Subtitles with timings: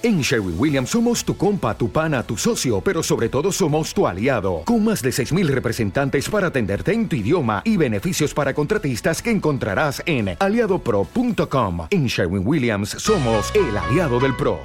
[0.00, 4.06] En Sherwin Williams somos tu compa, tu pana, tu socio, pero sobre todo somos tu
[4.06, 9.20] aliado, con más de 6.000 representantes para atenderte en tu idioma y beneficios para contratistas
[9.20, 11.88] que encontrarás en aliadopro.com.
[11.90, 14.60] En Sherwin Williams somos el aliado del PRO.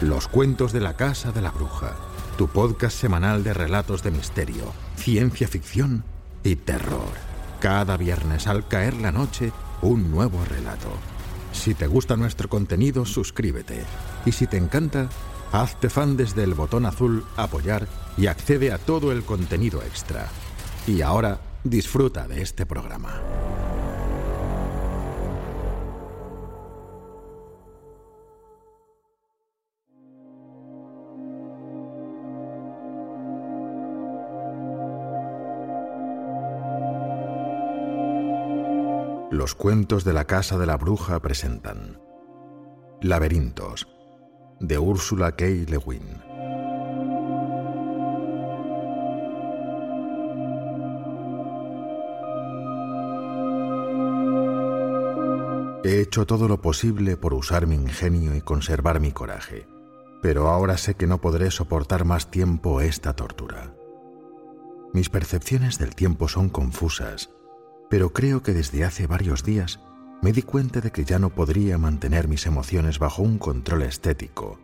[0.00, 1.94] Los cuentos de la Casa de la Bruja,
[2.38, 6.02] tu podcast semanal de relatos de misterio, ciencia ficción
[6.42, 7.12] y terror.
[7.60, 9.52] Cada viernes al caer la noche,
[9.82, 10.88] un nuevo relato.
[11.52, 13.84] Si te gusta nuestro contenido, suscríbete.
[14.26, 15.08] Y si te encanta,
[15.52, 17.86] hazte fan desde el botón azul Apoyar
[18.18, 20.26] y accede a todo el contenido extra.
[20.86, 23.22] Y ahora, disfruta de este programa.
[39.30, 42.00] Los cuentos de la Casa de la Bruja presentan
[43.00, 43.95] Laberintos
[44.60, 45.44] de Úrsula K.
[45.44, 46.22] Le Guin.
[55.84, 59.68] He hecho todo lo posible por usar mi ingenio y conservar mi coraje,
[60.20, 63.72] pero ahora sé que no podré soportar más tiempo esta tortura.
[64.92, 67.30] Mis percepciones del tiempo son confusas
[67.88, 69.80] pero creo que desde hace varios días
[70.22, 74.58] me di cuenta de que ya no podría mantener mis emociones bajo un control estético,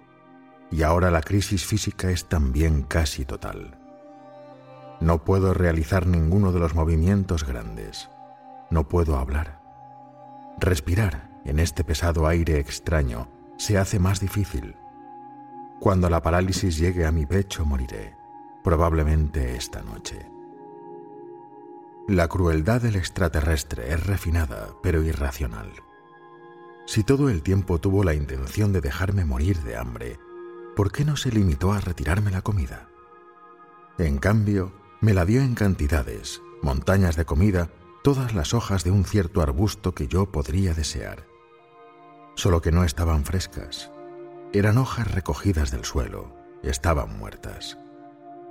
[0.70, 3.78] y ahora la crisis física es también casi total.
[5.00, 8.08] No puedo realizar ninguno de los movimientos grandes,
[8.70, 9.60] no puedo hablar.
[10.58, 14.76] Respirar en este pesado aire extraño se hace más difícil.
[15.80, 18.14] Cuando la parálisis llegue a mi pecho moriré,
[18.62, 20.26] probablemente esta noche.
[22.08, 25.72] La crueldad del extraterrestre es refinada, pero irracional.
[26.84, 30.18] Si todo el tiempo tuvo la intención de dejarme morir de hambre,
[30.74, 32.88] ¿por qué no se limitó a retirarme la comida?
[33.98, 37.70] En cambio, me la dio en cantidades, montañas de comida,
[38.02, 41.28] todas las hojas de un cierto arbusto que yo podría desear.
[42.34, 43.92] Solo que no estaban frescas.
[44.52, 46.34] Eran hojas recogidas del suelo,
[46.64, 47.78] estaban muertas.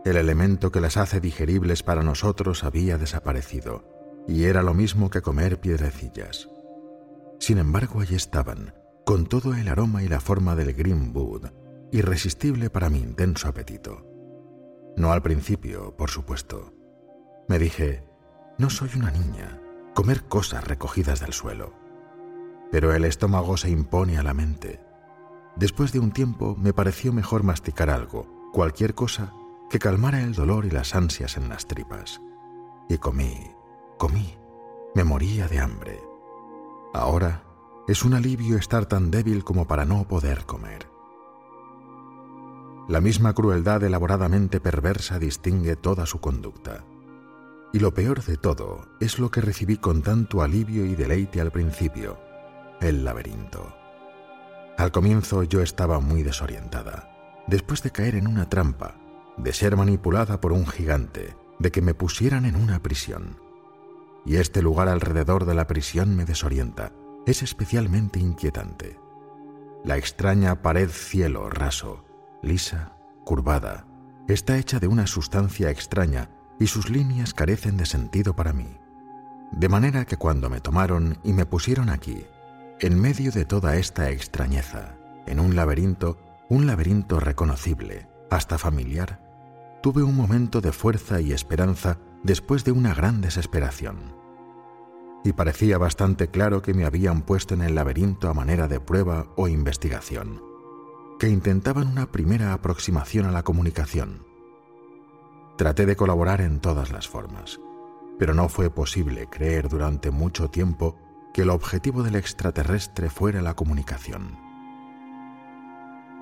[0.03, 3.83] El elemento que las hace digeribles para nosotros había desaparecido,
[4.27, 6.49] y era lo mismo que comer piedrecillas.
[7.39, 8.73] Sin embargo, allí estaban,
[9.05, 11.51] con todo el aroma y la forma del green wood,
[11.91, 14.07] irresistible para mi intenso apetito.
[14.97, 16.73] No al principio, por supuesto.
[17.47, 18.03] Me dije,
[18.57, 19.61] no soy una niña,
[19.93, 21.73] comer cosas recogidas del suelo.
[22.71, 24.79] Pero el estómago se impone a la mente.
[25.57, 29.33] Después de un tiempo me pareció mejor masticar algo, cualquier cosa,
[29.71, 32.21] que calmara el dolor y las ansias en las tripas.
[32.89, 33.51] Y comí,
[33.97, 34.37] comí,
[34.93, 35.97] me moría de hambre.
[36.93, 37.43] Ahora
[37.87, 40.89] es un alivio estar tan débil como para no poder comer.
[42.89, 46.83] La misma crueldad elaboradamente perversa distingue toda su conducta.
[47.71, 51.51] Y lo peor de todo es lo que recibí con tanto alivio y deleite al
[51.51, 52.19] principio,
[52.81, 53.73] el laberinto.
[54.77, 59.00] Al comienzo yo estaba muy desorientada, después de caer en una trampa
[59.43, 63.37] de ser manipulada por un gigante, de que me pusieran en una prisión.
[64.25, 66.91] Y este lugar alrededor de la prisión me desorienta,
[67.25, 68.99] es especialmente inquietante.
[69.83, 72.05] La extraña pared cielo raso,
[72.43, 72.93] lisa,
[73.25, 73.87] curvada,
[74.27, 78.77] está hecha de una sustancia extraña y sus líneas carecen de sentido para mí.
[79.51, 82.25] De manera que cuando me tomaron y me pusieron aquí,
[82.79, 86.17] en medio de toda esta extrañeza, en un laberinto,
[86.49, 89.19] un laberinto reconocible, hasta familiar,
[89.81, 94.15] tuve un momento de fuerza y esperanza después de una gran desesperación.
[95.23, 99.27] Y parecía bastante claro que me habían puesto en el laberinto a manera de prueba
[99.35, 100.41] o investigación,
[101.19, 104.25] que intentaban una primera aproximación a la comunicación.
[105.57, 107.59] Traté de colaborar en todas las formas,
[108.17, 110.97] pero no fue posible creer durante mucho tiempo
[111.33, 114.37] que el objetivo del extraterrestre fuera la comunicación.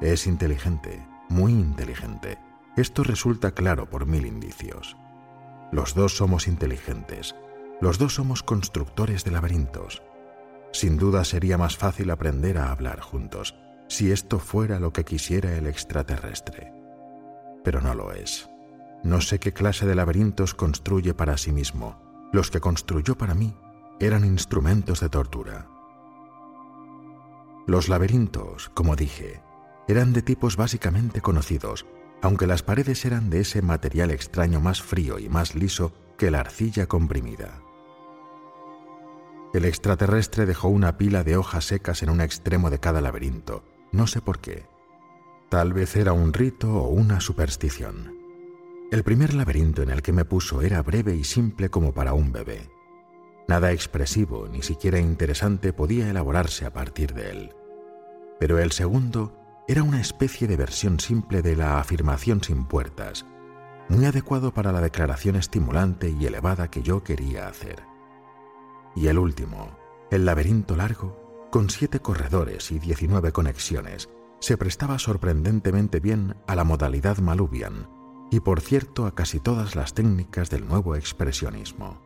[0.02, 2.38] Es inteligente, muy inteligente,
[2.80, 4.96] esto resulta claro por mil indicios.
[5.72, 7.36] Los dos somos inteligentes,
[7.82, 10.02] los dos somos constructores de laberintos.
[10.72, 13.56] Sin duda sería más fácil aprender a hablar juntos
[13.88, 16.74] si esto fuera lo que quisiera el extraterrestre.
[17.64, 18.50] Pero no lo es.
[19.04, 22.00] No sé qué clase de laberintos construye para sí mismo.
[22.32, 23.56] Los que construyó para mí
[24.00, 25.68] eran instrumentos de tortura.
[27.66, 29.42] Los laberintos, como dije,
[29.88, 31.86] eran de tipos básicamente conocidos
[32.22, 36.42] aunque las paredes eran de ese material extraño más frío y más liso que la
[36.42, 37.62] arcilla comprimida.
[39.54, 44.06] El extraterrestre dejó una pila de hojas secas en un extremo de cada laberinto, no
[44.06, 44.68] sé por qué.
[45.50, 48.16] Tal vez era un rito o una superstición.
[48.92, 52.32] El primer laberinto en el que me puso era breve y simple como para un
[52.32, 52.70] bebé.
[53.48, 57.54] Nada expresivo, ni siquiera interesante podía elaborarse a partir de él.
[58.40, 59.39] Pero el segundo
[59.70, 63.28] era una especie de versión simple de la afirmación sin puertas,
[63.88, 67.84] muy adecuado para la declaración estimulante y elevada que yo quería hacer.
[68.96, 69.78] Y el último,
[70.10, 76.64] el laberinto largo, con siete corredores y diecinueve conexiones, se prestaba sorprendentemente bien a la
[76.64, 77.88] modalidad Malubian
[78.32, 82.02] y por cierto a casi todas las técnicas del nuevo expresionismo.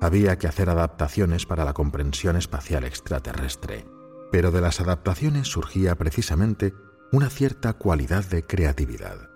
[0.00, 3.84] Había que hacer adaptaciones para la comprensión espacial extraterrestre,
[4.30, 6.74] pero de las adaptaciones surgía precisamente
[7.12, 9.30] una cierta cualidad de creatividad.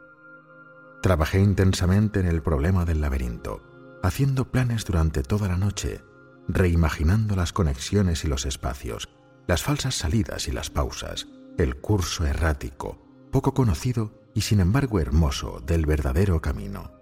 [1.02, 3.62] Trabajé intensamente en el problema del laberinto,
[4.02, 6.02] haciendo planes durante toda la noche,
[6.48, 9.08] reimaginando las conexiones y los espacios,
[9.46, 11.28] las falsas salidas y las pausas,
[11.58, 12.98] el curso errático,
[13.30, 16.92] poco conocido y sin embargo hermoso del verdadero camino.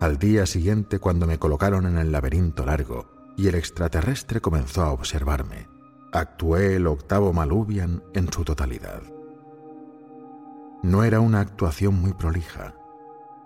[0.00, 4.92] Al día siguiente, cuando me colocaron en el laberinto largo y el extraterrestre comenzó a
[4.92, 5.68] observarme,
[6.12, 9.02] actué el octavo Malubian en su totalidad.
[10.82, 12.74] No era una actuación muy prolija.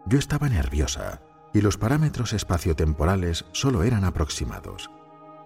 [0.07, 1.23] Yo estaba nerviosa
[1.53, 4.91] y los parámetros espaciotemporales solo eran aproximados,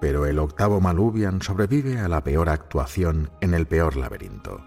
[0.01, 4.65] pero el octavo Malubian sobrevive a la peor actuación en el peor laberinto.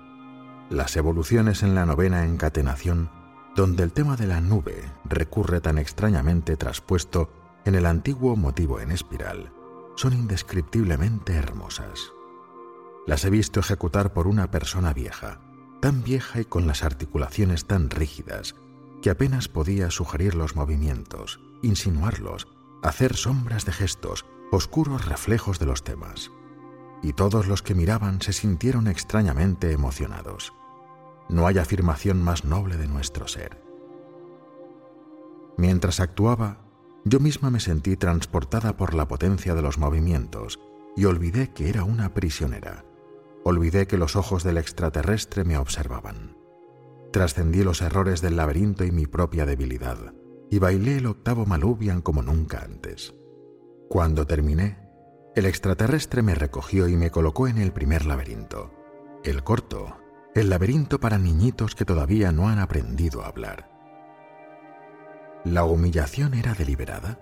[0.70, 3.10] Las evoluciones en la novena encatenación,
[3.56, 7.30] donde el tema de la nube recurre tan extrañamente traspuesto
[7.66, 9.52] en el antiguo motivo en espiral,
[9.96, 12.12] son indescriptiblemente hermosas.
[13.08, 15.40] Las he visto ejecutar por una persona vieja,
[15.82, 18.56] tan vieja y con las articulaciones tan rígidas,
[19.02, 22.50] que apenas podía sugerir los movimientos, insinuarlos,
[22.84, 26.32] hacer sombras de gestos, oscuros reflejos de los temas.
[27.02, 30.54] Y todos los que miraban se sintieron extrañamente emocionados.
[31.30, 33.64] No hay afirmación más noble de nuestro ser.
[35.56, 36.58] Mientras actuaba,
[37.06, 40.60] yo misma me sentí transportada por la potencia de los movimientos
[40.98, 42.84] y olvidé que era una prisionera
[43.44, 46.36] Olvidé que los ojos del extraterrestre me observaban.
[47.12, 50.14] Trascendí los errores del laberinto y mi propia debilidad,
[50.50, 53.14] y bailé el octavo Malubian como nunca antes.
[53.90, 54.78] Cuando terminé,
[55.36, 58.74] el extraterrestre me recogió y me colocó en el primer laberinto,
[59.24, 59.98] el corto,
[60.36, 63.70] el laberinto para niñitos que todavía no han aprendido a hablar.
[65.46, 67.20] ¿La humillación era deliberada?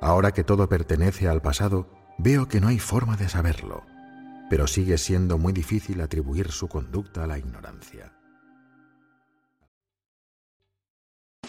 [0.00, 1.88] Ahora que todo pertenece al pasado,
[2.18, 3.91] veo que no hay forma de saberlo
[4.52, 8.12] pero sigue siendo muy difícil atribuir su conducta a la ignorancia.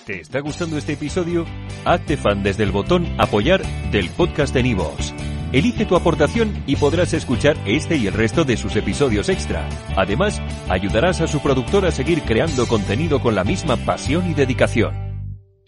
[0.05, 1.45] ¿Te está gustando este episodio?
[1.83, 3.61] Hazte fan desde el botón Apoyar
[3.91, 5.13] del podcast de Nivos.
[5.51, 9.67] Elige tu aportación y podrás escuchar este y el resto de sus episodios extra.
[9.97, 15.02] Además, ayudarás a su productor a seguir creando contenido con la misma pasión y dedicación.